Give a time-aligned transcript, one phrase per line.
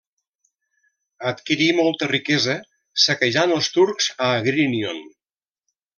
[1.31, 2.57] Adquirí molta riquesa
[3.05, 5.07] saquejant els turcs a Agrínion.